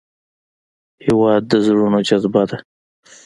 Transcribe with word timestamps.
هېواد 1.05 1.41
د 1.51 1.53
زړونو 1.65 1.99
جذبه 2.07 2.43
ده. 2.49 2.57